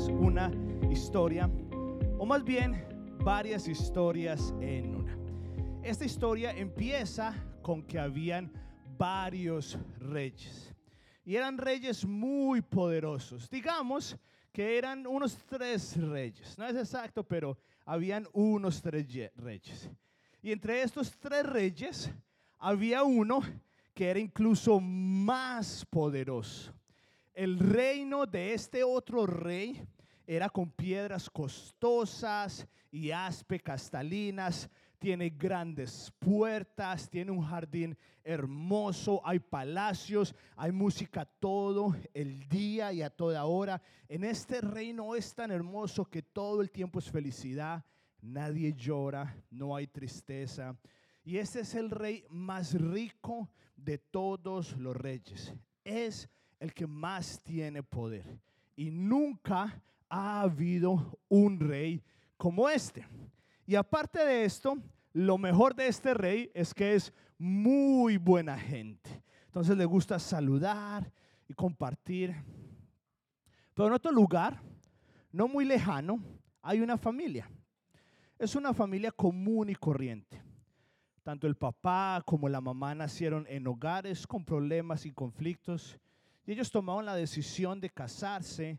[0.00, 0.50] una
[0.90, 1.48] historia,
[2.18, 2.84] o más bien
[3.24, 5.16] varias historias en una.
[5.82, 8.52] Esta historia empieza con que habían
[8.98, 10.74] varios reyes.
[11.24, 13.48] Y eran reyes muy poderosos.
[13.48, 14.16] Digamos
[14.52, 16.58] que eran unos tres reyes.
[16.58, 19.06] No es exacto, pero habían unos tres
[19.36, 19.90] reyes.
[20.42, 22.10] Y entre estos tres reyes
[22.58, 23.40] había uno
[23.94, 26.72] que era incluso más poderoso.
[27.34, 29.84] El reino de este otro rey
[30.24, 34.70] era con piedras costosas y aspe castalinas,
[35.00, 43.02] tiene grandes puertas, tiene un jardín hermoso, hay palacios, hay música todo el día y
[43.02, 43.82] a toda hora.
[44.08, 47.84] En este reino es tan hermoso que todo el tiempo es felicidad,
[48.22, 50.76] nadie llora, no hay tristeza.
[51.24, 55.52] Y este es el rey más rico de todos los reyes.
[55.82, 56.30] Es
[56.64, 58.40] el que más tiene poder.
[58.74, 62.02] Y nunca ha habido un rey
[62.36, 63.06] como este.
[63.66, 64.76] Y aparte de esto,
[65.12, 69.22] lo mejor de este rey es que es muy buena gente.
[69.46, 71.12] Entonces le gusta saludar
[71.46, 72.34] y compartir.
[73.74, 74.60] Pero en otro lugar,
[75.30, 76.20] no muy lejano,
[76.62, 77.48] hay una familia.
[78.38, 80.42] Es una familia común y corriente.
[81.22, 85.98] Tanto el papá como la mamá nacieron en hogares con problemas y conflictos.
[86.46, 88.78] Y ellos tomaron la decisión de casarse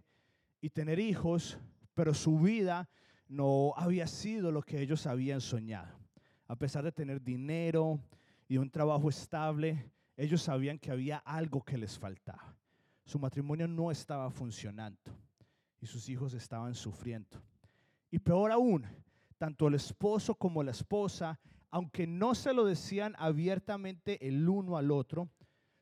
[0.62, 1.58] y tener hijos,
[1.94, 2.90] pero su vida
[3.28, 5.98] no había sido lo que ellos habían soñado.
[6.48, 8.00] A pesar de tener dinero
[8.48, 12.56] y un trabajo estable, ellos sabían que había algo que les faltaba.
[13.04, 15.00] Su matrimonio no estaba funcionando
[15.82, 17.42] y sus hijos estaban sufriendo.
[18.12, 18.86] Y peor aún,
[19.38, 24.92] tanto el esposo como la esposa, aunque no se lo decían abiertamente el uno al
[24.92, 25.30] otro,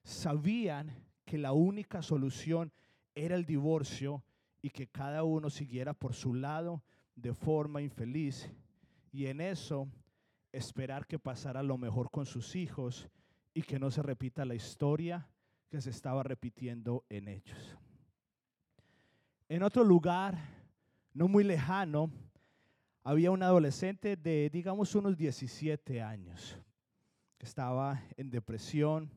[0.04, 0.92] sabían
[1.26, 2.72] que la única solución
[3.16, 4.24] era el divorcio
[4.62, 6.84] y que cada uno siguiera por su lado
[7.16, 8.50] de forma infeliz
[9.12, 9.88] y en eso
[10.52, 13.10] esperar que pasara lo mejor con sus hijos
[13.54, 15.28] y que no se repita la historia
[15.70, 17.78] que se estaba repitiendo en ellos.
[19.50, 20.38] En otro lugar,
[21.14, 22.12] no muy lejano,
[23.04, 26.58] había un adolescente de, digamos, unos 17 años,
[27.38, 29.12] que estaba en depresión,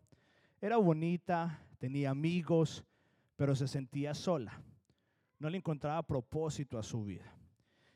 [0.60, 2.84] era bonita, tenía amigos,
[3.36, 4.62] pero se sentía sola
[5.38, 7.32] no le encontraba propósito a su vida.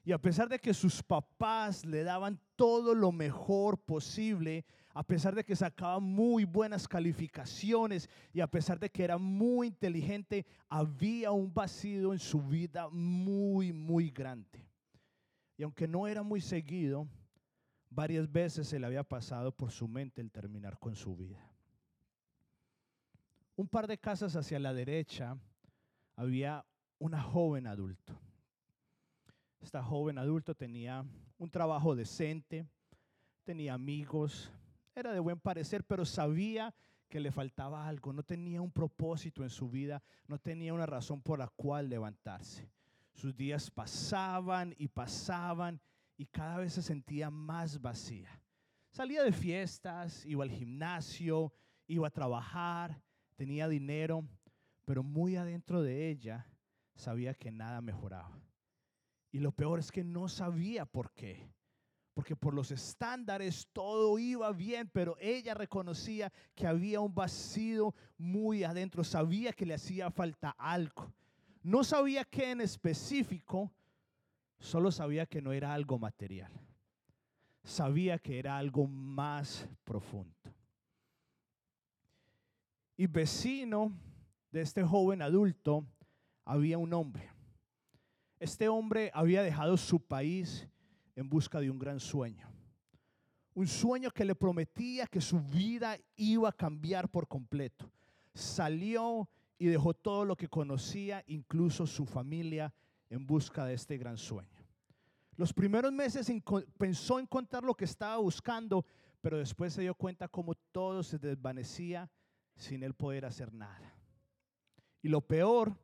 [0.02, 4.64] Y a pesar de que sus papás le daban todo lo mejor posible,
[4.94, 9.68] a pesar de que sacaba muy buenas calificaciones y a pesar de que era muy
[9.68, 14.66] inteligente, había un vacío en su vida muy, muy grande.
[15.56, 17.06] Y aunque no era muy seguido,
[17.90, 21.49] varias veces se le había pasado por su mente el terminar con su vida.
[23.60, 25.36] Un par de casas hacia la derecha
[26.16, 26.64] había
[26.98, 28.18] una joven adulto.
[29.60, 31.04] Esta joven adulto tenía
[31.36, 32.66] un trabajo decente,
[33.44, 34.50] tenía amigos,
[34.94, 36.74] era de buen parecer, pero sabía
[37.10, 41.20] que le faltaba algo, no tenía un propósito en su vida, no tenía una razón
[41.20, 42.72] por la cual levantarse.
[43.12, 45.82] Sus días pasaban y pasaban
[46.16, 48.40] y cada vez se sentía más vacía.
[48.90, 51.52] Salía de fiestas, iba al gimnasio,
[51.86, 53.02] iba a trabajar,
[53.40, 54.28] tenía dinero,
[54.84, 56.46] pero muy adentro de ella
[56.94, 58.38] sabía que nada mejoraba.
[59.32, 61.50] Y lo peor es que no sabía por qué.
[62.12, 68.62] Porque por los estándares todo iba bien, pero ella reconocía que había un vacío muy
[68.62, 71.10] adentro, sabía que le hacía falta algo.
[71.62, 73.72] No sabía qué en específico,
[74.58, 76.52] solo sabía que no era algo material.
[77.64, 80.59] Sabía que era algo más profundo.
[83.00, 83.98] Y vecino
[84.52, 85.86] de este joven adulto
[86.44, 87.30] había un hombre.
[88.38, 90.68] Este hombre había dejado su país
[91.16, 92.46] en busca de un gran sueño.
[93.54, 97.90] Un sueño que le prometía que su vida iba a cambiar por completo.
[98.34, 102.70] Salió y dejó todo lo que conocía, incluso su familia,
[103.08, 104.62] en busca de este gran sueño.
[105.36, 106.30] Los primeros meses
[106.76, 108.84] pensó encontrar lo que estaba buscando,
[109.22, 112.10] pero después se dio cuenta cómo todo se desvanecía
[112.60, 113.94] sin él poder hacer nada.
[115.02, 115.76] Y lo peor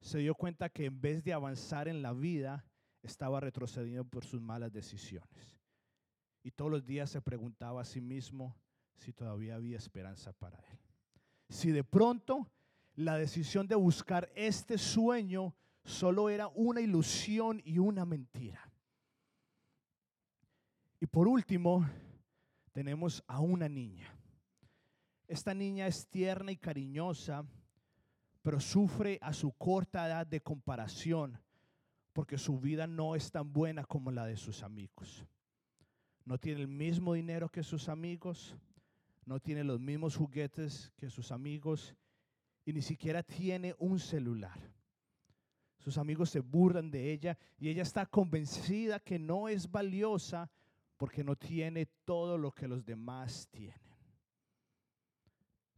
[0.00, 2.64] se dio cuenta que en vez de avanzar en la vida,
[3.02, 5.60] estaba retrocediendo por sus malas decisiones.
[6.42, 8.56] Y todos los días se preguntaba a sí mismo
[8.96, 10.78] si todavía había esperanza para él.
[11.48, 12.50] Si de pronto
[12.94, 15.54] la decisión de buscar este sueño
[15.84, 18.72] solo era una ilusión y una mentira.
[20.98, 21.86] Y por último,
[22.72, 24.15] tenemos a una niña.
[25.28, 27.44] Esta niña es tierna y cariñosa
[28.46, 31.36] pero sufre a su corta edad de comparación
[32.12, 35.26] porque su vida no es tan buena como la de sus amigos.
[36.24, 38.56] No tiene el mismo dinero que sus amigos,
[39.24, 41.96] no tiene los mismos juguetes que sus amigos
[42.64, 44.60] y ni siquiera tiene un celular.
[45.80, 50.48] Sus amigos se burlan de ella y ella está convencida que no es valiosa
[50.96, 53.85] porque no tiene todo lo que los demás tienen.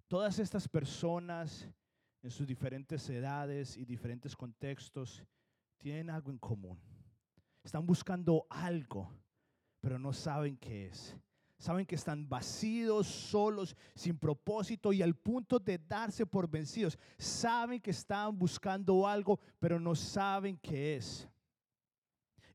[0.09, 1.69] Todas estas personas
[2.23, 5.23] en sus diferentes edades y diferentes contextos
[5.77, 6.81] tienen algo en común.
[7.63, 9.13] Están buscando algo,
[9.81, 11.15] pero no saben qué es.
[11.59, 16.99] Saben que están vacíos, solos, sin propósito y al punto de darse por vencidos.
[17.19, 21.29] Saben que están buscando algo, pero no saben qué es.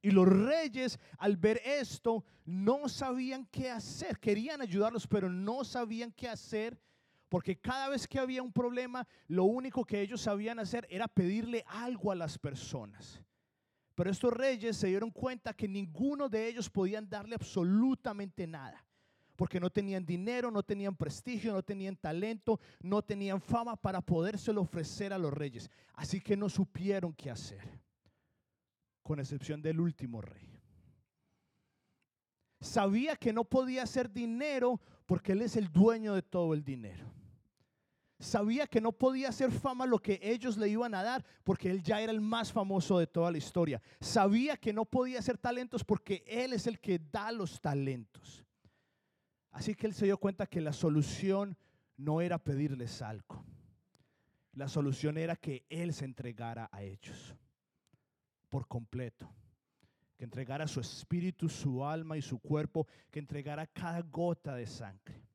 [0.01, 4.19] Y los reyes al ver esto no sabían qué hacer.
[4.19, 6.79] Querían ayudarlos, pero no sabían qué hacer.
[7.33, 11.63] Porque cada vez que había un problema, lo único que ellos sabían hacer era pedirle
[11.65, 13.23] algo a las personas.
[13.95, 18.85] Pero estos reyes se dieron cuenta que ninguno de ellos podían darle absolutamente nada
[19.35, 24.61] porque no tenían dinero, no tenían prestigio, no tenían talento, no tenían fama para podérselo
[24.61, 25.71] ofrecer a los reyes.
[25.95, 27.67] Así que no supieron qué hacer,
[29.01, 30.61] con excepción del último rey.
[32.61, 37.22] Sabía que no podía hacer dinero porque él es el dueño de todo el dinero.
[38.23, 41.83] Sabía que no podía hacer fama lo que ellos le iban a dar porque él
[41.83, 43.81] ya era el más famoso de toda la historia.
[43.99, 48.45] Sabía que no podía hacer talentos porque él es el que da los talentos.
[49.51, 51.57] Así que él se dio cuenta que la solución
[51.97, 53.43] no era pedirles algo.
[54.53, 57.35] La solución era que él se entregara a ellos
[58.49, 59.29] por completo.
[60.17, 65.27] Que entregara su espíritu, su alma y su cuerpo, que entregara cada gota de sangre.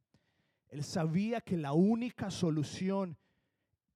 [0.69, 3.17] Él sabía que la única solución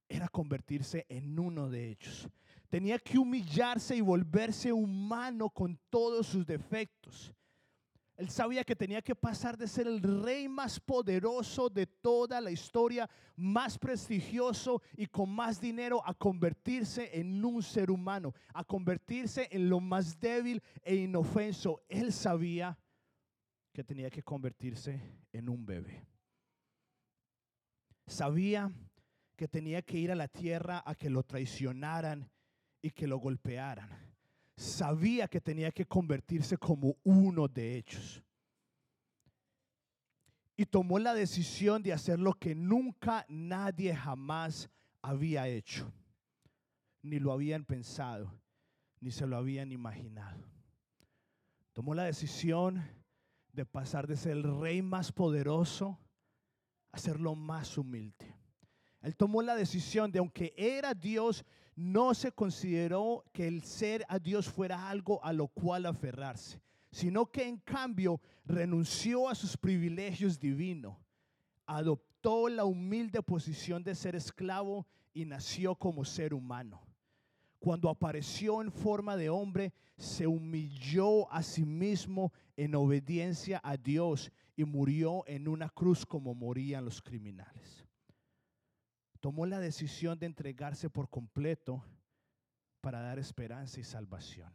[0.09, 2.29] era convertirse en uno de ellos.
[2.69, 7.35] Tenía que humillarse y volverse humano con todos sus defectos.
[8.17, 12.51] Él sabía que tenía que pasar de ser el rey más poderoso de toda la
[12.51, 19.49] historia, más prestigioso y con más dinero, a convertirse en un ser humano, a convertirse
[19.51, 21.83] en lo más débil e inofenso.
[21.89, 22.79] Él sabía
[23.73, 25.01] que tenía que convertirse
[25.33, 26.12] en un bebé.
[28.13, 28.71] Sabía
[29.37, 32.31] que tenía que ir a la tierra a que lo traicionaran
[32.81, 34.13] y que lo golpearan
[34.57, 38.23] sabía que tenía que convertirse como uno de ellos.
[40.57, 44.71] Y tomó la decisión de hacer lo que nunca nadie jamás
[45.01, 45.93] había hecho.
[47.03, 48.33] Ni lo habían pensado,
[49.01, 50.45] ni se lo habían imaginado.
[51.73, 52.83] Tomó la decisión
[53.53, 55.99] de pasar de ser el rey más poderoso
[56.93, 58.37] a ser lo más humilde.
[59.01, 61.45] Él tomó la decisión de, aunque era Dios,
[61.75, 66.61] no se consideró que el ser a Dios fuera algo a lo cual aferrarse,
[66.91, 70.97] sino que en cambio renunció a sus privilegios divinos,
[71.67, 76.81] adoptó la humilde posición de ser esclavo y nació como ser humano.
[77.59, 84.33] Cuando apareció en forma de hombre, se humilló a sí mismo en obediencia a Dios
[84.57, 87.87] y murió en una cruz como morían los criminales
[89.23, 91.85] tomó la decisión de entregarse por completo
[92.81, 94.53] para dar esperanza y salvación.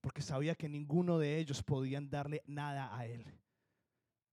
[0.00, 3.26] Porque sabía que ninguno de ellos podían darle nada a él.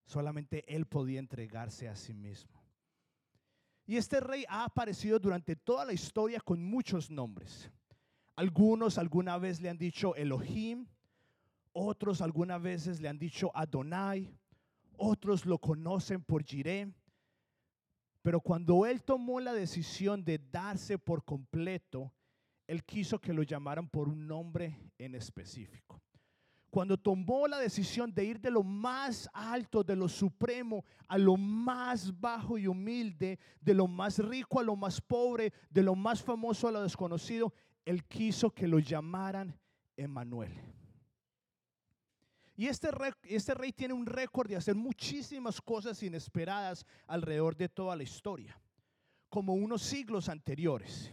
[0.05, 2.63] Solamente él podía entregarse a sí mismo.
[3.85, 7.69] Y este rey ha aparecido durante toda la historia con muchos nombres.
[8.37, 10.87] Algunos alguna vez le han dicho Elohim,
[11.73, 14.29] otros algunas veces le han dicho Adonai,
[14.97, 16.93] otros lo conocen por Jireh
[18.21, 22.13] pero cuando él tomó la decisión de darse por completo,
[22.67, 26.01] él quiso que lo llamaran por un nombre en específico.
[26.69, 31.35] Cuando tomó la decisión de ir de lo más alto, de lo supremo, a lo
[31.35, 36.21] más bajo y humilde, de lo más rico a lo más pobre, de lo más
[36.21, 37.51] famoso a lo desconocido,
[37.85, 39.57] él quiso que lo llamaran
[39.97, 40.51] Emanuel.
[42.59, 47.69] Y este rey, este rey tiene un récord de hacer muchísimas cosas inesperadas alrededor de
[47.69, 48.61] toda la historia,
[49.29, 51.09] como unos siglos anteriores.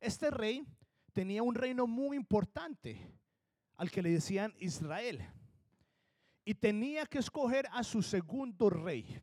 [0.00, 0.66] Este rey
[1.12, 3.00] tenía un reino muy importante
[3.76, 5.24] al que le decían Israel.
[6.44, 9.22] Y tenía que escoger a su segundo rey.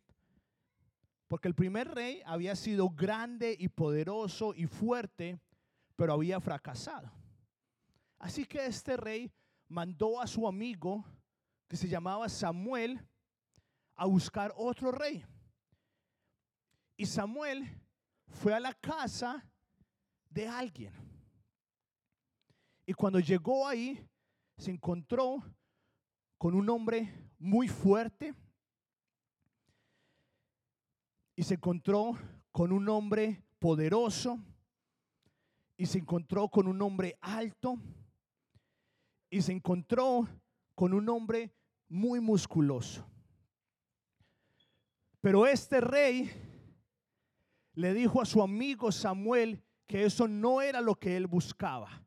[1.27, 5.37] Porque el primer rey había sido grande y poderoso y fuerte,
[5.97, 7.11] pero había fracasado.
[8.19, 9.29] Así que este rey
[9.67, 11.03] mandó a su amigo
[11.67, 12.99] que se llamaba Samuel
[13.95, 15.25] a buscar otro rey.
[16.97, 17.81] Y Samuel
[18.27, 19.43] fue a la casa
[20.29, 20.93] de alguien.
[22.85, 24.07] Y cuando llegó ahí,
[24.57, 25.43] se encontró
[26.37, 28.33] con un hombre muy fuerte
[31.35, 32.17] y se encontró
[32.51, 34.39] con un hombre poderoso
[35.77, 37.77] y se encontró con un hombre alto
[39.29, 40.27] y se encontró
[40.75, 41.55] con un hombre
[41.87, 43.09] muy musculoso.
[45.21, 46.29] Pero este rey
[47.73, 52.04] le dijo a su amigo Samuel que eso no era lo que él buscaba.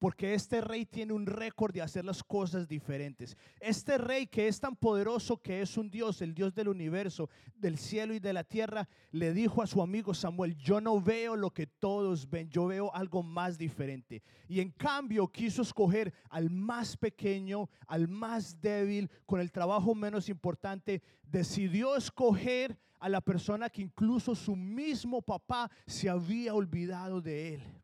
[0.00, 3.36] Porque este rey tiene un récord de hacer las cosas diferentes.
[3.60, 7.76] Este rey que es tan poderoso que es un Dios, el Dios del universo, del
[7.76, 11.50] cielo y de la tierra, le dijo a su amigo Samuel, yo no veo lo
[11.50, 14.22] que todos ven, yo veo algo más diferente.
[14.48, 20.30] Y en cambio quiso escoger al más pequeño, al más débil, con el trabajo menos
[20.30, 21.02] importante.
[21.24, 27.79] Decidió escoger a la persona que incluso su mismo papá se había olvidado de él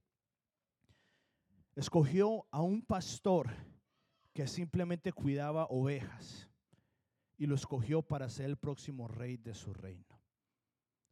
[1.76, 3.54] escogió a un pastor
[4.32, 6.48] que simplemente cuidaba ovejas
[7.36, 10.18] y lo escogió para ser el próximo rey de su reino.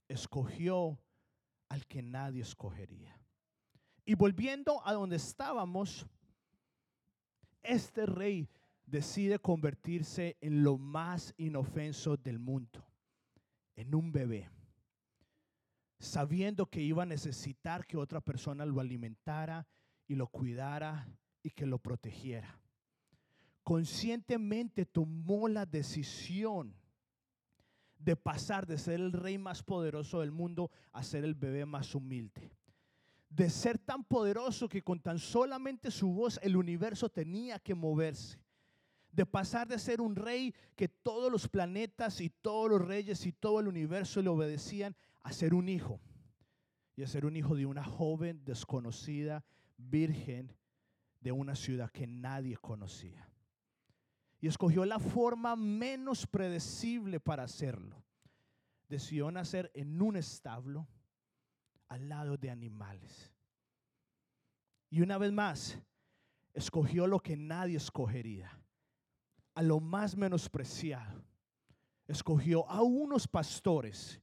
[0.08, 0.98] Escogió
[1.68, 3.18] al que nadie escogería.
[4.06, 6.06] Y volviendo a donde estábamos,
[7.62, 8.48] este rey
[8.86, 12.86] decide convertirse en lo más inofenso del mundo,
[13.76, 14.50] en un bebé,
[15.98, 19.66] sabiendo que iba a necesitar que otra persona lo alimentara
[20.06, 21.08] y lo cuidara
[21.42, 22.58] y que lo protegiera.
[23.62, 26.74] Conscientemente tomó la decisión
[27.98, 31.94] de pasar de ser el rey más poderoso del mundo a ser el bebé más
[31.94, 32.52] humilde.
[33.30, 38.38] De ser tan poderoso que con tan solamente su voz el universo tenía que moverse.
[39.10, 43.32] De pasar de ser un rey que todos los planetas y todos los reyes y
[43.32, 46.00] todo el universo le obedecían a ser un hijo.
[46.96, 49.44] Y a ser un hijo de una joven desconocida
[49.76, 50.54] virgen
[51.20, 53.28] de una ciudad que nadie conocía.
[54.40, 58.04] Y escogió la forma menos predecible para hacerlo.
[58.88, 60.86] Decidió nacer en un establo
[61.88, 63.32] al lado de animales.
[64.90, 65.78] Y una vez más,
[66.52, 68.50] escogió lo que nadie escogería,
[69.54, 71.24] a lo más menospreciado.
[72.06, 74.20] Escogió a unos pastores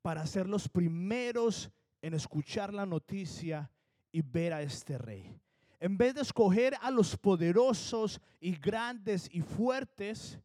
[0.00, 3.70] para ser los primeros en escuchar la noticia
[4.14, 5.36] y ver a este rey.
[5.80, 10.38] En vez de escoger a los poderosos y grandes y fuertes,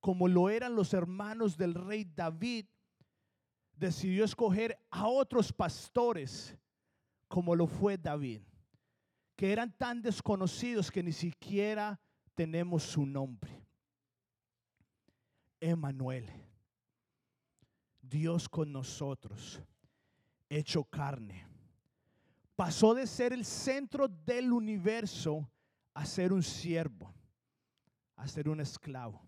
[0.00, 2.66] como lo eran los hermanos del rey David,
[3.76, 6.56] decidió escoger a otros pastores,
[7.28, 8.40] como lo fue David,
[9.36, 12.00] que eran tan desconocidos que ni siquiera
[12.34, 13.64] tenemos su nombre.
[15.60, 16.28] Emanuel,
[18.02, 19.62] Dios con nosotros,
[20.48, 21.53] hecho carne
[22.56, 25.50] pasó de ser el centro del universo
[25.94, 27.12] a ser un siervo,
[28.16, 29.26] a ser un esclavo.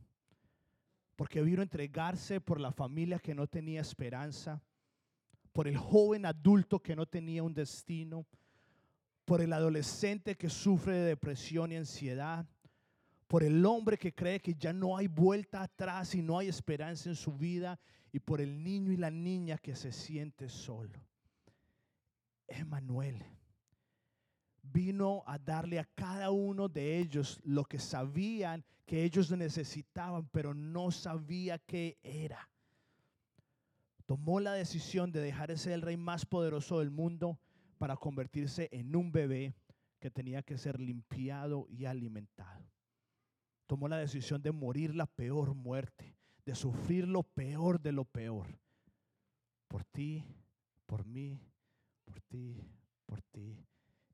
[1.17, 4.63] Porque vino a entregarse por la familia que no tenía esperanza,
[5.53, 8.27] por el joven adulto que no tenía un destino,
[9.25, 12.47] por el adolescente que sufre de depresión y ansiedad,
[13.27, 17.09] por el hombre que cree que ya no hay vuelta atrás y no hay esperanza
[17.09, 17.81] en su vida,
[18.13, 21.01] y por el niño y la niña que se siente solo.
[22.49, 23.25] Emanuel
[24.73, 30.55] vino a darle a cada uno de ellos lo que sabían que ellos necesitaban, pero
[30.55, 32.49] no sabía qué era.
[34.07, 37.41] Tomó la decisión de dejar de ser el rey más poderoso del mundo
[37.79, 39.55] para convertirse en un bebé
[39.99, 42.71] que tenía que ser limpiado y alimentado.
[43.67, 48.61] Tomó la decisión de morir la peor muerte, de sufrir lo peor de lo peor.
[49.67, 50.25] Por ti,
[50.87, 51.41] por mí
[52.07, 52.65] por ti,
[53.05, 53.63] por ti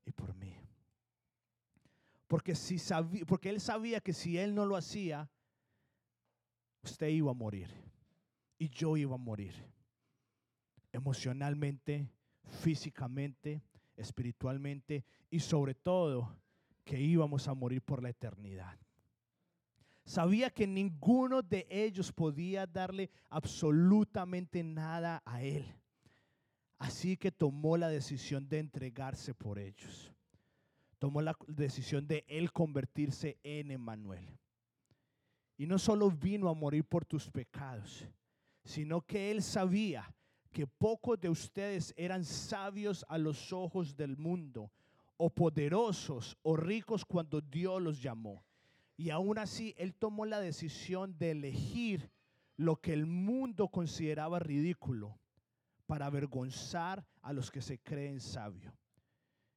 [0.05, 0.53] y por mí.
[2.27, 5.29] Porque, si sabía, porque él sabía que si él no lo hacía,
[6.81, 7.69] usted iba a morir
[8.57, 9.53] y yo iba a morir.
[10.91, 12.09] Emocionalmente,
[12.61, 13.61] físicamente,
[13.95, 16.35] espiritualmente y sobre todo
[16.83, 18.77] que íbamos a morir por la eternidad.
[20.05, 25.65] Sabía que ninguno de ellos podía darle absolutamente nada a él.
[26.83, 30.11] Así que tomó la decisión de entregarse por ellos.
[30.99, 34.37] Tomó la decisión de él convertirse en Emanuel.
[35.55, 38.05] Y no solo vino a morir por tus pecados,
[38.65, 40.13] sino que él sabía
[40.51, 44.69] que pocos de ustedes eran sabios a los ojos del mundo,
[45.15, 48.43] o poderosos o ricos cuando Dios los llamó.
[48.97, 52.11] Y aún así, él tomó la decisión de elegir
[52.57, 55.17] lo que el mundo consideraba ridículo
[55.85, 58.73] para avergonzar a los que se creen sabios.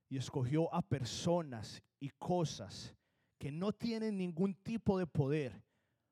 [0.08, 2.94] Y escogió a personas y cosas
[3.38, 5.62] que no tienen ningún tipo de poder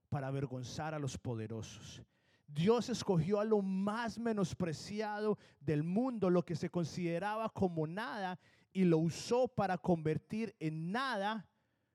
[0.09, 2.03] para avergonzar a los poderosos.
[2.47, 8.39] Dios escogió a lo más menospreciado del mundo, lo que se consideraba como nada,
[8.73, 11.49] y lo usó para convertir en nada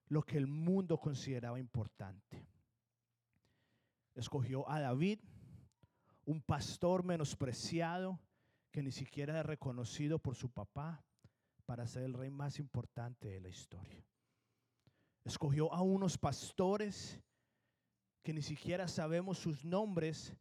[0.08, 2.46] lo que el mundo consideraba importante.
[4.16, 5.20] Escogió a David,
[6.30, 8.20] un pastor menospreciado
[8.72, 11.04] que ni siquiera es reconocido por su papá,
[11.66, 14.06] para ser el rey más importante de la historia.
[15.26, 17.20] Escogió a unos pastores
[18.22, 20.36] que ni siquiera sabemos sus nombres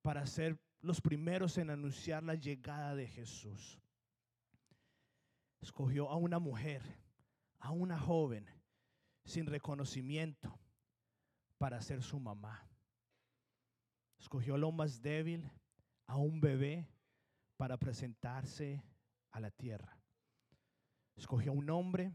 [0.00, 3.80] para ser los primeros en anunciar la llegada de Jesús.
[5.60, 6.82] Escogió a una mujer,
[7.58, 8.48] a una joven
[9.24, 10.56] sin reconocimiento
[11.58, 12.65] para ser su mamá.
[14.18, 15.50] Escogió a lo más débil,
[16.06, 16.88] a un bebé,
[17.56, 18.82] para presentarse
[19.30, 19.98] a la tierra.
[21.16, 22.12] Escogió a un hombre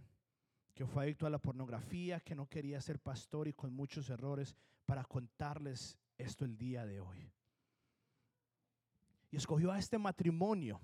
[0.74, 4.56] que fue adicto a la pornografía, que no quería ser pastor y con muchos errores
[4.86, 7.32] para contarles esto el día de hoy.
[9.32, 10.80] Y escogió a este matrimonio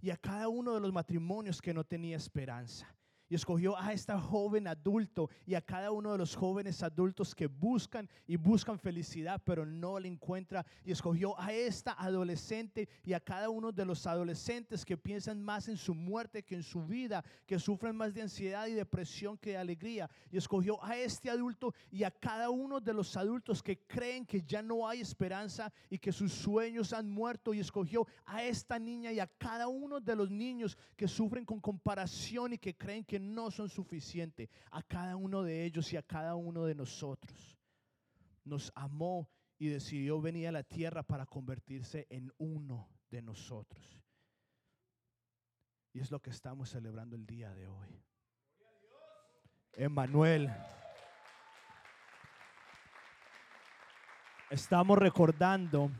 [0.00, 2.94] y a cada uno de los matrimonios que no tenía esperanza
[3.28, 7.46] y escogió a esta joven adulto y a cada uno de los jóvenes adultos que
[7.46, 10.64] buscan y buscan felicidad pero no la encuentra.
[10.84, 15.68] Y escogió a esta adolescente y a cada uno de los adolescentes que piensan más
[15.68, 19.50] en su muerte que en su vida, que sufren más de ansiedad y depresión que
[19.50, 20.08] de alegría.
[20.30, 24.42] Y escogió a este adulto y a cada uno de los adultos que creen que
[24.42, 27.54] ya no hay esperanza y que sus sueños han muerto.
[27.54, 31.60] Y escogió a esta niña y a cada uno de los niños que sufren con
[31.60, 34.48] comparación y que creen que no son suficientes.
[34.70, 37.58] A cada uno de ellos y a cada uno de nosotros.
[38.44, 44.02] Nos amó y decidió venir a la tierra para convertirse en uno de nosotros.
[45.92, 48.02] Y es lo que estamos celebrando el día de hoy.
[49.72, 50.50] Emmanuel.
[54.50, 55.90] Estamos recordando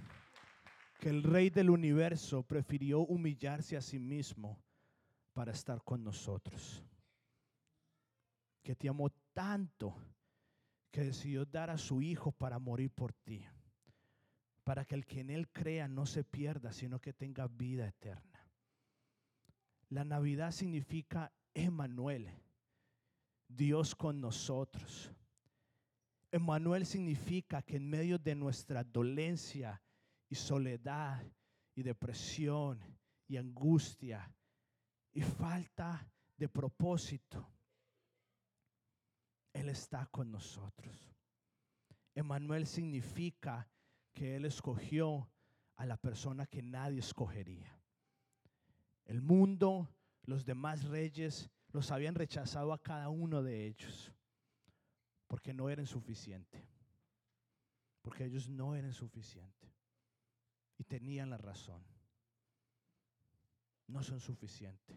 [1.00, 4.62] que el rey del universo prefirió humillarse a sí mismo
[5.32, 6.84] para estar con nosotros
[8.66, 9.94] que te amó tanto
[10.90, 13.46] que decidió dar a su Hijo para morir por ti,
[14.64, 18.50] para que el que en Él crea no se pierda, sino que tenga vida eterna.
[19.88, 22.28] La Navidad significa Emmanuel,
[23.46, 25.12] Dios con nosotros.
[26.32, 29.80] Emmanuel significa que en medio de nuestra dolencia
[30.28, 31.24] y soledad
[31.76, 32.80] y depresión
[33.28, 34.28] y angustia
[35.12, 37.48] y falta de propósito,
[39.56, 40.94] él está con nosotros.
[42.14, 43.68] Emanuel significa
[44.12, 45.30] que Él escogió
[45.76, 47.78] a la persona que nadie escogería.
[49.04, 54.12] El mundo, los demás reyes, los habían rechazado a cada uno de ellos
[55.26, 56.62] porque no eran suficientes.
[58.02, 59.70] Porque ellos no eran suficientes.
[60.78, 61.82] Y tenían la razón.
[63.88, 64.96] No son suficientes.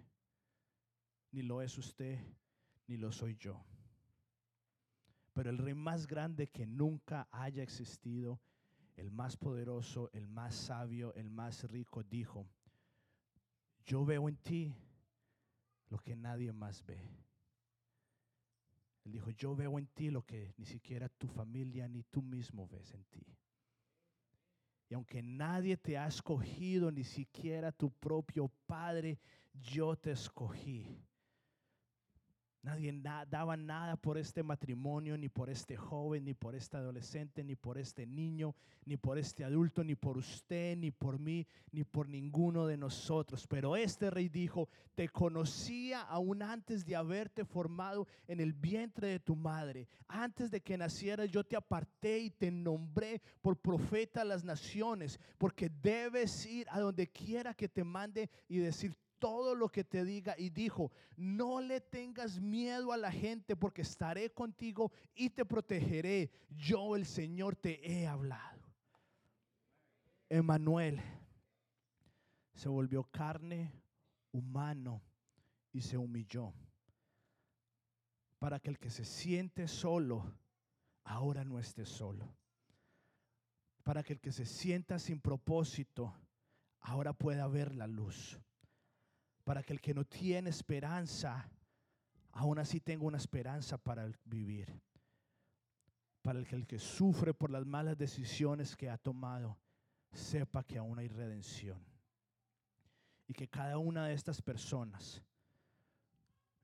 [1.32, 2.20] Ni lo es usted,
[2.88, 3.64] ni lo soy yo.
[5.40, 8.42] Pero el rey más grande que nunca haya existido,
[8.98, 12.46] el más poderoso, el más sabio, el más rico, dijo,
[13.86, 14.76] yo veo en ti
[15.88, 17.00] lo que nadie más ve.
[19.06, 22.68] Él dijo, yo veo en ti lo que ni siquiera tu familia ni tú mismo
[22.68, 23.26] ves en ti.
[24.90, 29.18] Y aunque nadie te ha escogido, ni siquiera tu propio Padre,
[29.54, 31.02] yo te escogí
[32.70, 37.56] Nadie daba nada por este matrimonio, ni por este joven, ni por este adolescente, ni
[37.56, 38.54] por este niño,
[38.86, 43.48] ni por este adulto, ni por usted, ni por mí, ni por ninguno de nosotros.
[43.48, 49.20] Pero este rey dijo, te conocía aún antes de haberte formado en el vientre de
[49.20, 49.88] tu madre.
[50.08, 55.20] Antes de que nacieras yo te aparté y te nombré por profeta a las naciones,
[55.40, 60.04] porque debes ir a donde quiera que te mande y decir todo lo que te
[60.04, 65.46] diga y dijo, no le tengas miedo a la gente porque estaré contigo y te
[65.46, 66.32] protegeré.
[66.50, 68.60] Yo el Señor te he hablado.
[70.30, 71.02] Emanuel
[72.54, 73.74] se volvió carne,
[74.32, 75.02] humano
[75.72, 76.54] y se humilló
[78.40, 80.34] para que el que se siente solo
[81.04, 82.34] ahora no esté solo.
[83.84, 86.16] Para que el que se sienta sin propósito
[86.80, 88.40] ahora pueda ver la luz
[89.50, 91.50] para que el que no tiene esperanza,
[92.34, 94.80] aún así tenga una esperanza para vivir.
[96.22, 99.58] Para el que el que sufre por las malas decisiones que ha tomado,
[100.14, 101.84] sepa que aún hay redención.
[103.26, 105.24] Y que cada una de estas personas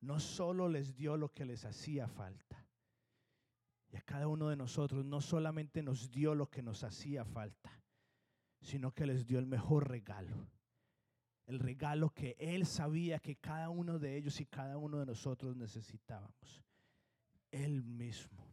[0.02, 2.67] no solo les dio lo que les hacía falta,
[3.89, 7.82] y a cada uno de nosotros no solamente nos dio lo que nos hacía falta,
[8.62, 10.48] sino que les dio el mejor regalo.
[11.45, 15.55] El regalo que Él sabía que cada uno de ellos y cada uno de nosotros
[15.55, 16.63] necesitábamos.
[17.51, 18.43] Él mismo.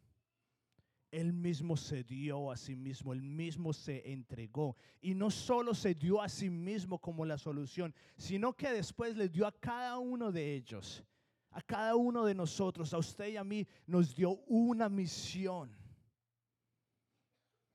[1.11, 4.77] Él mismo se dio a sí mismo, Él mismo se entregó.
[5.01, 9.29] Y no solo se dio a sí mismo como la solución, sino que después le
[9.29, 11.05] dio a cada uno de ellos
[11.53, 15.71] a cada uno de nosotros, a usted y a mí, nos dio una misión.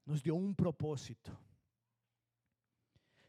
[0.05, 1.37] Nos dio un propósito.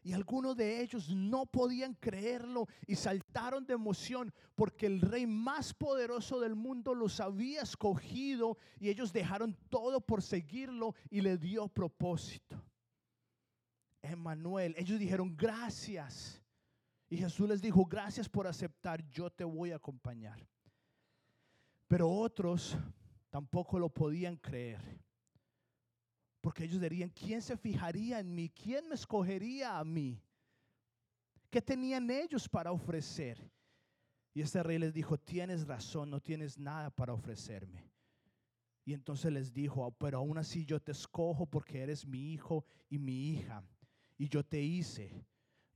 [0.09, 5.71] Y algunos de ellos no podían creerlo y saltaron de emoción porque el rey más
[5.71, 11.67] poderoso del mundo los había escogido y ellos dejaron todo por seguirlo y le dio
[11.67, 12.59] propósito.
[14.01, 16.41] Emanuel, ellos dijeron gracias.
[17.07, 20.43] Y Jesús les dijo, gracias por aceptar, yo te voy a acompañar.
[21.87, 22.75] Pero otros
[23.29, 24.81] tampoco lo podían creer.
[26.41, 28.49] Porque ellos dirían, ¿quién se fijaría en mí?
[28.49, 30.21] ¿Quién me escogería a mí?
[31.49, 33.51] ¿Qué tenían ellos para ofrecer?
[34.33, 37.91] Y este rey les dijo, tienes razón, no tienes nada para ofrecerme.
[38.85, 42.97] Y entonces les dijo, pero aún así yo te escojo porque eres mi hijo y
[42.97, 43.63] mi hija.
[44.17, 45.25] Y yo te hice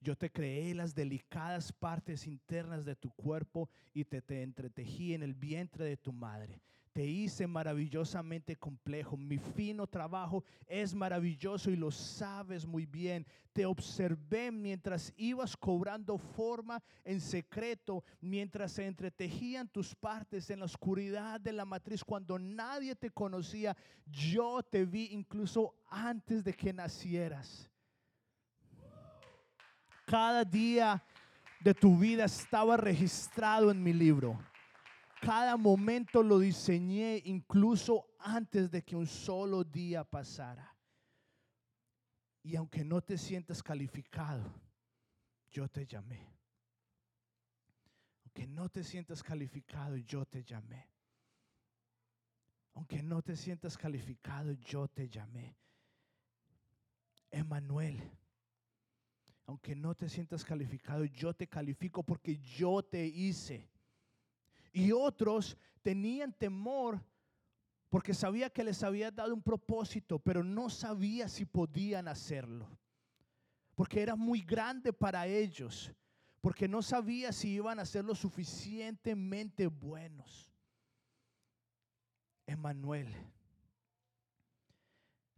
[0.04, 5.24] yo te creé las delicadas partes internas de tu cuerpo y te, te entretejí en
[5.24, 6.62] el vientre de tu madre.
[6.94, 9.18] Te hice maravillosamente complejo.
[9.18, 13.26] Mi fino trabajo es maravilloso y lo sabes muy bien.
[13.52, 20.66] Te observé mientras ibas cobrando forma en secreto, mientras se entretejían tus partes en la
[20.66, 23.76] oscuridad de la matriz, cuando nadie te conocía.
[24.06, 27.68] Yo te vi incluso antes de que nacieras.
[30.06, 31.04] Cada día
[31.60, 34.38] de tu vida estaba registrado en mi libro.
[35.24, 40.76] Cada momento lo diseñé incluso antes de que un solo día pasara.
[42.44, 44.44] Y aunque no te sientas calificado,
[45.50, 46.30] yo te llamé.
[48.26, 50.90] Aunque no te sientas calificado, yo te llamé.
[52.74, 55.56] Aunque no te sientas calificado, yo te llamé.
[57.32, 58.12] Emanuel
[59.46, 63.70] aunque no te sientas calificado, yo te califico porque yo te hice.
[64.74, 67.00] Y otros tenían temor
[67.90, 72.68] porque sabía que les había dado un propósito, pero no sabía si podían hacerlo.
[73.76, 75.94] Porque era muy grande para ellos,
[76.42, 80.52] porque no sabía si iban a ser lo suficientemente buenos.
[82.48, 83.14] Emanuel,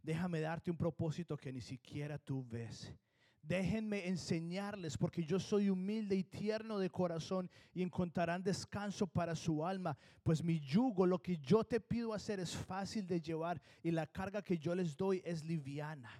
[0.02, 2.90] déjame darte un propósito que ni siquiera tú ves.
[3.46, 9.64] Déjenme enseñarles, porque yo soy humilde y tierno de corazón y encontrarán descanso para su
[9.64, 13.92] alma, pues mi yugo, lo que yo te pido hacer es fácil de llevar y
[13.92, 16.10] la carga que yo les doy es liviana.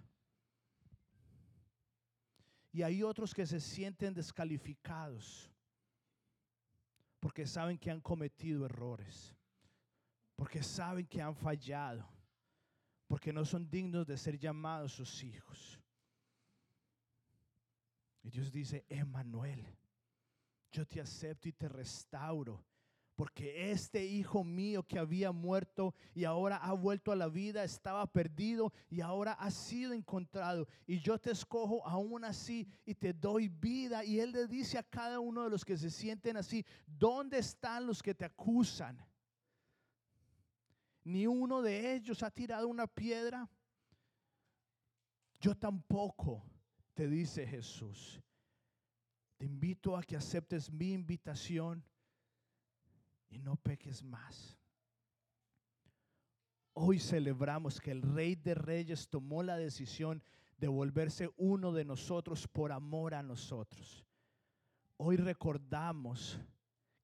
[2.71, 5.51] Y hay otros que se sienten descalificados
[7.19, 9.35] porque saben que han cometido errores,
[10.37, 12.07] porque saben que han fallado,
[13.09, 15.81] porque no son dignos de ser llamados sus hijos.
[18.27, 19.65] Y Dios dice, Emanuel,
[20.73, 22.67] yo te acepto y te restauro.
[23.15, 28.05] Porque este hijo mío que había muerto y ahora ha vuelto a la vida, estaba
[28.05, 30.67] perdido y ahora ha sido encontrado.
[30.89, 34.05] Y yo te escojo aún así y te doy vida.
[34.05, 37.87] Y él le dice a cada uno de los que se sienten así, ¿dónde están
[37.87, 38.99] los que te acusan?
[41.05, 43.49] Ni uno de ellos ha tirado una piedra.
[45.39, 46.43] Yo tampoco
[46.97, 48.23] te dice Jesús.
[49.37, 51.85] Te invito a que aceptes mi invitación
[53.29, 54.57] y no peques más.
[56.73, 60.23] Hoy celebramos que el Rey de Reyes tomó la decisión
[60.57, 64.07] de volverse uno de nosotros por amor a nosotros.
[64.97, 66.41] Hoy recordamos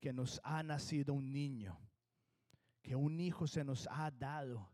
[0.01, 1.79] que nos ha nacido un niño,
[2.81, 4.71] que un hijo se nos ha dado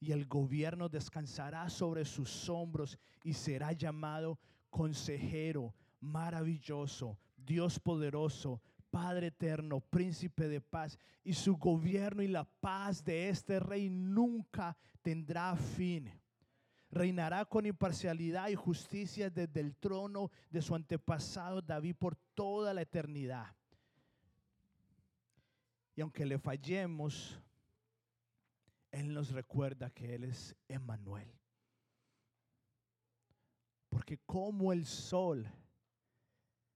[0.00, 4.40] y el gobierno descansará sobre sus hombros y será llamado
[4.76, 8.60] consejero, maravilloso, Dios poderoso,
[8.90, 14.76] Padre eterno, príncipe de paz, y su gobierno y la paz de este rey nunca
[15.00, 16.12] tendrá fin.
[16.90, 22.82] Reinará con imparcialidad y justicia desde el trono de su antepasado David por toda la
[22.82, 23.54] eternidad.
[25.94, 27.40] Y aunque le fallemos,
[28.90, 31.32] Él nos recuerda que Él es Emmanuel.
[34.06, 35.44] Porque como el sol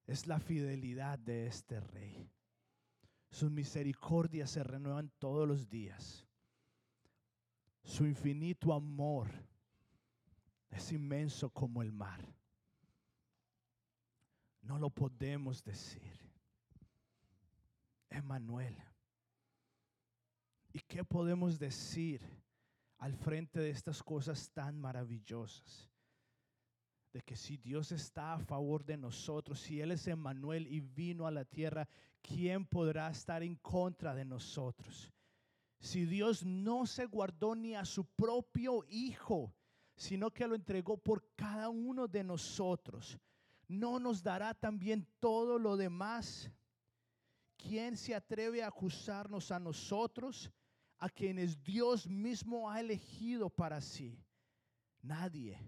[0.08, 2.28] es la fidelidad de este rey.
[3.30, 6.26] Sus misericordias se renuevan todos los días.
[7.84, 9.30] Su infinito amor
[10.70, 12.20] es inmenso como el mar.
[14.60, 16.18] No lo podemos decir.
[18.08, 18.76] Emanuel.
[20.72, 22.20] ¿Y qué podemos decir
[22.98, 25.89] al frente de estas cosas tan maravillosas?
[27.12, 31.26] De que si Dios está a favor de nosotros, si Él es Emanuel y vino
[31.26, 31.88] a la tierra,
[32.22, 35.12] ¿quién podrá estar en contra de nosotros?
[35.80, 39.52] Si Dios no se guardó ni a su propio Hijo,
[39.96, 43.18] sino que lo entregó por cada uno de nosotros,
[43.66, 46.50] ¿no nos dará también todo lo demás?
[47.56, 50.50] ¿Quién se atreve a acusarnos a nosotros,
[50.98, 54.18] a quienes Dios mismo ha elegido para sí?
[55.02, 55.58] Nadie,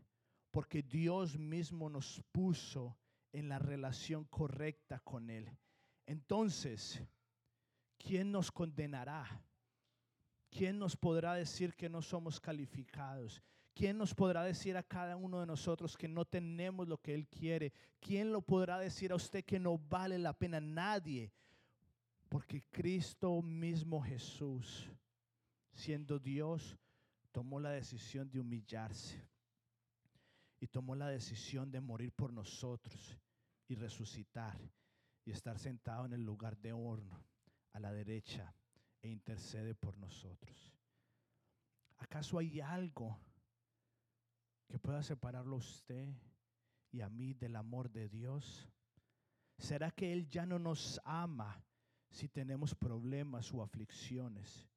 [0.52, 2.96] porque Dios mismo nos puso
[3.32, 5.50] en la relación correcta con Él.
[6.06, 7.02] Entonces,
[7.96, 9.26] ¿quién nos condenará?
[10.50, 13.42] ¿Quién nos podrá decir que no somos calificados?
[13.74, 17.26] ¿Quién nos podrá decir a cada uno de nosotros que no tenemos lo que Él
[17.26, 17.72] quiere?
[17.98, 20.60] ¿Quién lo podrá decir a usted que no vale la pena?
[20.60, 21.32] Nadie.
[22.28, 24.90] Porque Cristo mismo Jesús,
[25.72, 26.76] siendo Dios,
[27.30, 29.31] tomó la decisión de humillarse
[30.62, 33.18] y tomó la decisión de morir por nosotros
[33.66, 34.56] y resucitar
[35.24, 37.26] y estar sentado en el lugar de horno
[37.72, 38.54] a la derecha
[39.00, 40.72] e intercede por nosotros.
[41.96, 43.18] ¿Acaso hay algo
[44.68, 46.14] que pueda separarlo a usted
[46.92, 48.70] y a mí del amor de Dios?
[49.58, 51.66] ¿Será que Él ya no nos ama
[52.08, 54.68] si tenemos problemas o aflicciones?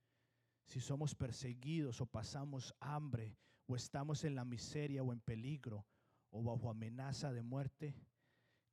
[0.66, 5.86] Si somos perseguidos o pasamos hambre o estamos en la miseria o en peligro
[6.32, 7.96] o bajo amenaza de muerte?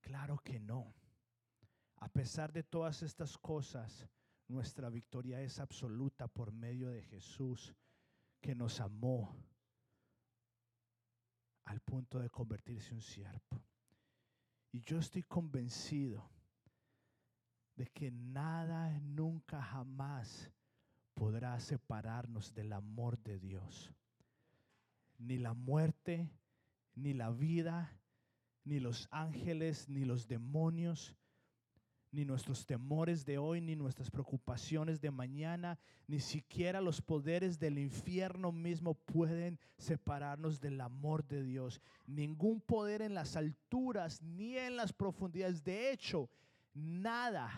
[0.01, 0.95] Claro que no.
[1.97, 4.09] A pesar de todas estas cosas,
[4.49, 7.75] nuestra victoria es absoluta por medio de Jesús,
[8.41, 9.37] que nos amó
[11.65, 13.63] al punto de convertirse en un siervo.
[14.73, 16.29] Y yo estoy convencido
[17.77, 20.51] de que nada, nunca, jamás
[21.15, 23.95] podrá separarnos del amor de Dios.
[25.23, 26.29] Ni la muerte,
[26.95, 27.97] ni la vida,
[28.65, 31.17] ni los ángeles, ni los demonios,
[32.11, 37.79] ni nuestros temores de hoy, ni nuestras preocupaciones de mañana, ni siquiera los poderes del
[37.79, 41.81] infierno mismo pueden separarnos del amor de Dios.
[42.07, 45.65] Ningún poder en las alturas ni en las profundidades.
[45.65, 46.29] De hecho,
[46.75, 47.51] nada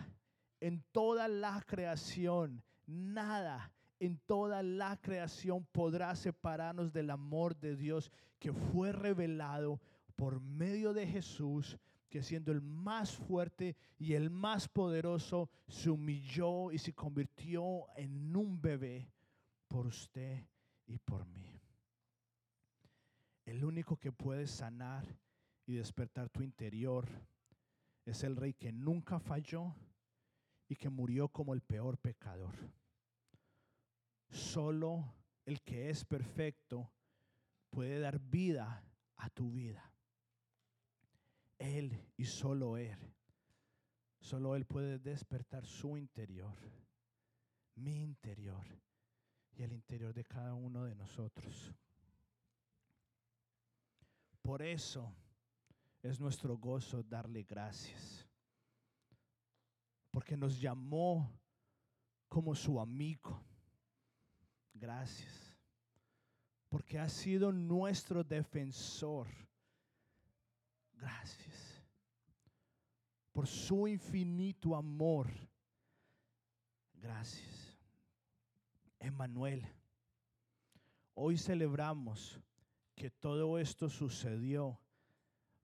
[0.61, 3.74] en toda la creación, nada
[4.05, 9.79] en toda la creación podrá separarnos del amor de Dios que fue revelado
[10.15, 11.77] por medio de Jesús
[12.15, 18.33] que siendo el más fuerte y el más poderoso, se humilló y se convirtió en
[18.33, 19.11] un bebé
[19.67, 20.47] por usted
[20.85, 21.59] y por mí.
[23.43, 25.05] El único que puede sanar
[25.65, 27.05] y despertar tu interior
[28.05, 29.75] es el rey que nunca falló
[30.69, 32.55] y que murió como el peor pecador.
[34.35, 36.91] Solo el que es perfecto
[37.69, 38.83] puede dar vida
[39.15, 39.93] a tu vida.
[41.57, 42.99] Él y solo Él.
[44.19, 46.57] Solo Él puede despertar su interior,
[47.75, 48.67] mi interior
[49.53, 51.73] y el interior de cada uno de nosotros.
[54.41, 55.15] Por eso
[56.01, 58.27] es nuestro gozo darle gracias.
[60.11, 61.31] Porque nos llamó
[62.27, 63.41] como su amigo.
[64.75, 65.57] Gracias.
[66.69, 69.27] Porque ha sido nuestro defensor
[70.97, 71.83] Gracias
[73.31, 75.29] por su infinito amor.
[76.93, 77.77] Gracias.
[78.99, 79.67] Emmanuel,
[81.13, 82.39] hoy celebramos
[82.95, 84.79] que todo esto sucedió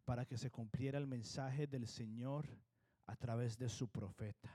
[0.03, 2.45] para que se cumpliera el mensaje del Señor
[3.05, 4.53] a través de su profeta.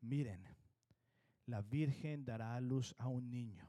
[0.00, 0.44] Miren,
[1.46, 3.68] la Virgen dará a luz a un niño,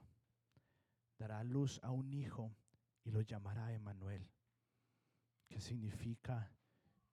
[1.18, 2.56] dará a luz a un hijo
[3.04, 4.28] y lo llamará Emmanuel
[5.48, 6.52] que significa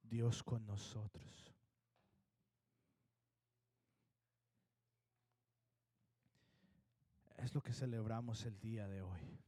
[0.03, 1.55] Dios con nosotros.
[7.37, 9.38] Es lo que celebramos el día de hoy.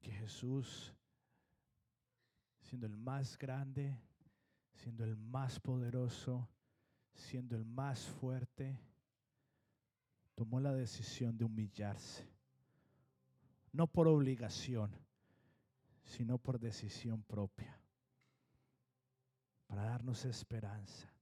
[0.00, 0.94] Que Jesús,
[2.60, 3.98] siendo el más grande,
[4.74, 6.48] siendo el más poderoso,
[7.18, 8.80] siendo el más fuerte,
[10.34, 12.38] tomó la decisión de humillarse
[13.72, 14.90] no por obligación,
[16.04, 17.78] sino por decisión propia.
[19.66, 21.12] para darnos esperanza,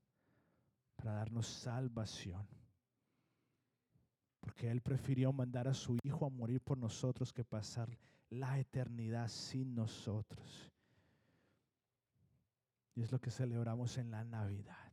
[0.94, 2.46] para darnos salvación.
[4.38, 7.98] Porque Él prefirió mandar a su Hijo a morir por nosotros que pasar
[8.30, 10.70] la eternidad sin nosotros.
[12.94, 14.85] Y es lo que celebramos en la Navidad.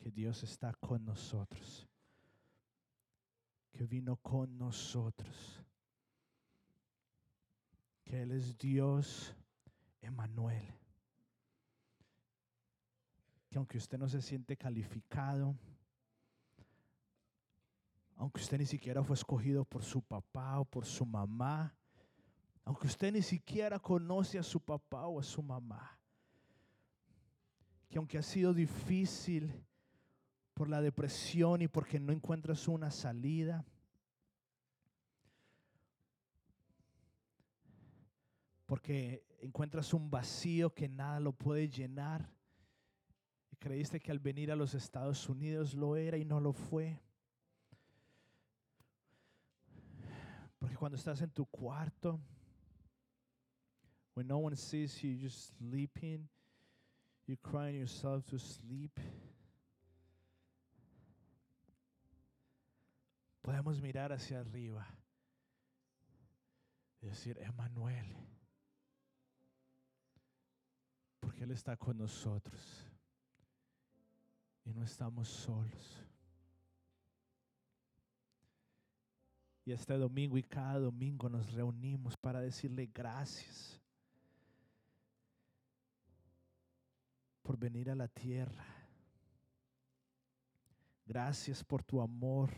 [0.00, 1.86] Que Dios está con nosotros.
[3.70, 5.62] Que vino con nosotros.
[8.02, 9.36] Que Él es Dios
[10.00, 10.74] Emanuel.
[13.50, 15.54] Que aunque usted no se siente calificado,
[18.16, 21.76] aunque usted ni siquiera fue escogido por su papá o por su mamá,
[22.64, 25.98] aunque usted ni siquiera conoce a su papá o a su mamá,
[27.90, 29.52] que aunque ha sido difícil
[30.60, 33.64] por la depresión y porque no encuentras una salida,
[38.66, 42.30] porque encuentras un vacío que nada lo puede llenar,
[43.50, 47.00] y creíste que al venir a los Estados Unidos lo era y no lo fue.
[50.58, 52.20] Porque cuando estás en tu cuarto,
[54.14, 56.28] when no one sees you, you're sleeping,
[57.26, 59.00] you're crying yourself to sleep.
[63.50, 64.86] Podemos mirar hacia arriba
[67.00, 68.16] y decir, Emanuel,
[71.18, 72.86] porque Él está con nosotros
[74.64, 76.06] y no estamos solos.
[79.64, 83.80] Y este domingo y cada domingo nos reunimos para decirle gracias
[87.42, 88.64] por venir a la tierra.
[91.04, 92.52] Gracias por tu amor.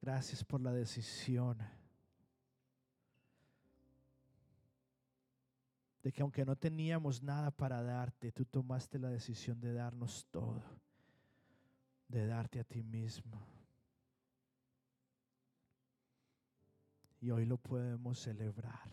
[0.00, 1.58] Gracias por la decisión
[6.02, 10.62] de que aunque no teníamos nada para darte, tú tomaste la decisión de darnos todo,
[12.06, 13.44] de darte a ti mismo.
[17.20, 18.88] Y hoy lo podemos celebrar.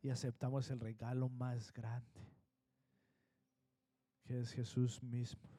[0.00, 2.26] Y aceptamos el regalo más grande,
[4.24, 5.51] que es Jesús mismo.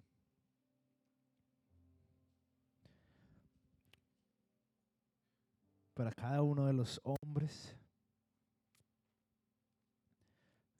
[5.93, 7.77] Para cada uno de los hombres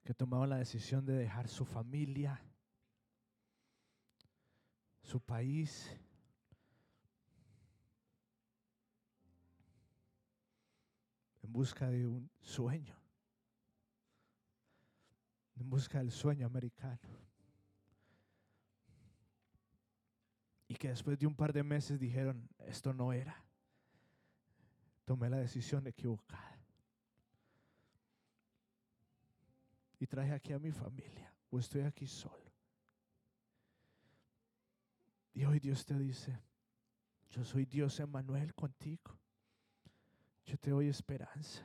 [0.04, 2.42] que tomaron la decisión de dejar su familia,
[5.02, 5.98] su país,
[11.42, 12.98] en busca de un sueño,
[15.56, 17.00] en busca del sueño americano.
[20.68, 23.46] Y que después de un par de meses dijeron, esto no era.
[25.06, 26.54] Tomé la decisión equivocada.
[30.04, 32.52] y traje aquí a mi familia o estoy aquí solo.
[35.34, 36.38] Y hoy Dios te dice,
[37.30, 39.18] yo soy Dios Emanuel contigo.
[40.44, 41.64] Yo te doy esperanza.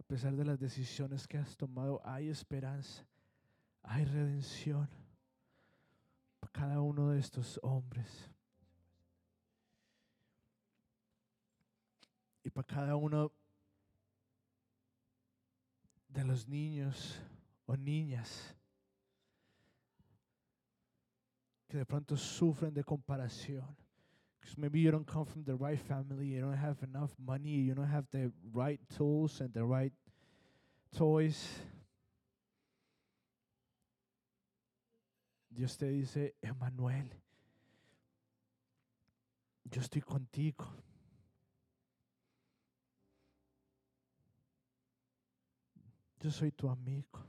[0.00, 3.06] A pesar de las decisiones que has tomado, hay esperanza,
[3.82, 4.88] hay redención
[6.40, 8.30] para cada uno de estos hombres.
[12.44, 13.32] Y para cada uno
[16.08, 17.18] de los niños
[17.66, 18.54] o niñas
[21.66, 23.76] que de pronto sufren de comparación.
[24.40, 27.74] Because maybe you don't come from the right family, you don't have enough money, you
[27.74, 29.92] don't have the right tools and the right
[30.92, 31.48] toys.
[35.48, 37.08] Dios te dice, Emanuel,
[39.64, 40.66] yo estoy contigo.
[46.24, 47.22] Yo soy tu amigo.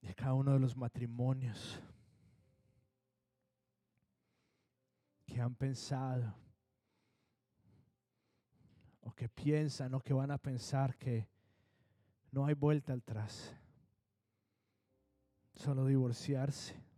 [0.00, 1.82] Y cada uno de los matrimonios
[5.26, 6.32] que han pensado
[9.00, 11.26] o que piensan o que van a pensar que
[12.30, 13.52] no hay vuelta atrás,
[15.54, 16.91] solo divorciarse.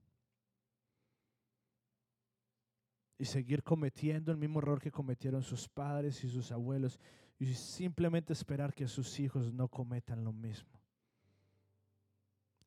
[3.25, 7.01] Y seguir cometiendo el mismo error que cometieron sus padres y sus abuelos
[7.39, 10.79] y simplemente esperar que sus hijos no cometan lo mismo.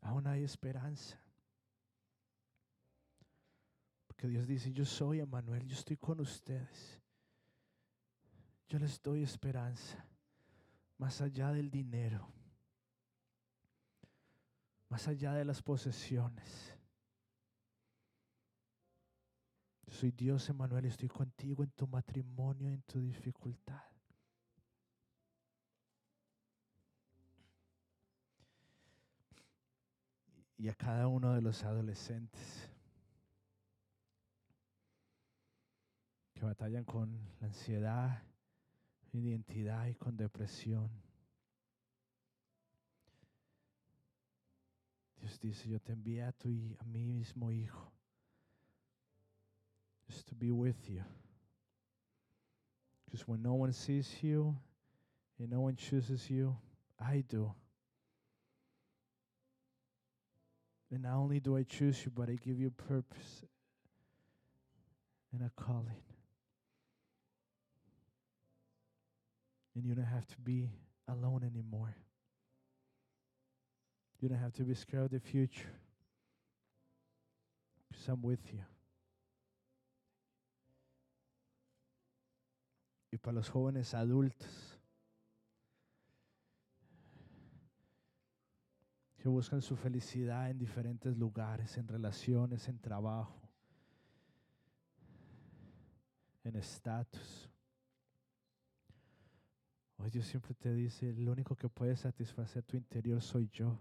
[0.02, 1.22] Aún hay esperanza.
[4.08, 7.00] Porque Dios dice, yo soy Emanuel, yo estoy con ustedes.
[8.68, 10.04] Yo les doy esperanza
[10.98, 12.28] más allá del dinero,
[14.90, 16.77] más allá de las posesiones
[19.90, 23.82] Soy Dios Emanuel, estoy contigo en tu matrimonio, en tu dificultad.
[30.58, 32.70] Y a cada uno de los adolescentes
[36.34, 38.24] que batallan con la ansiedad,
[39.14, 40.92] identidad y con depresión.
[45.16, 47.97] Dios dice, yo te envié a, tu, a mí mismo hijo,
[50.10, 51.04] just to be with you.
[53.06, 54.56] Because when no one sees you
[55.40, 56.56] and no one chooses you,
[57.00, 57.54] I do.
[60.92, 63.44] And not only do I choose you, but I give you purpose
[65.34, 66.02] and a calling.
[69.76, 70.70] And you don't have to be
[71.08, 71.96] alone anymore.
[74.20, 75.70] You don't have to be scared of the future.
[77.90, 78.62] Because I'm with you.
[83.28, 84.80] Para los jóvenes adultos
[89.18, 93.52] que buscan su felicidad en diferentes lugares, en relaciones, en trabajo,
[96.46, 97.50] en estatus.
[99.98, 103.78] Hoy Dios siempre te dice, el único que puede satisfacer tu interior soy yo.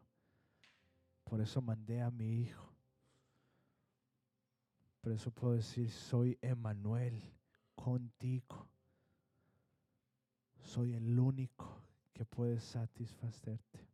[1.23, 2.75] Por eso mandé a mi hijo.
[5.01, 7.23] Por eso puedo decir, soy Emanuel
[7.77, 8.69] contigo.
[10.67, 11.81] Soy el único
[12.13, 13.87] que puede satisfacerte.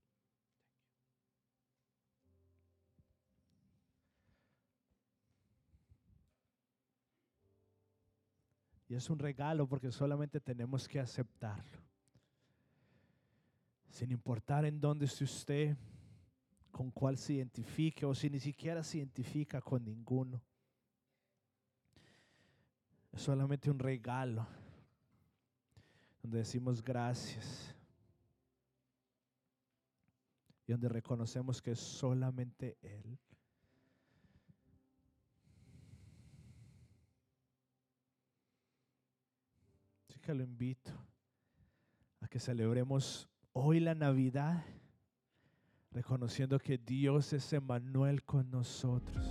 [8.89, 11.83] Y es un regalo porque solamente tenemos que aceptarlo
[13.91, 15.77] sin importar en dónde esté usted,
[16.71, 20.43] con cuál se identifique o si ni siquiera se identifica con ninguno.
[23.13, 24.47] Es solamente un regalo
[26.23, 27.75] donde decimos gracias
[30.67, 33.19] y donde reconocemos que es solamente Él.
[40.09, 40.93] Así que lo invito
[42.21, 44.65] a que celebremos hoy la Navidad,
[45.91, 49.27] reconociendo que Dios es Emanuel con nosotros.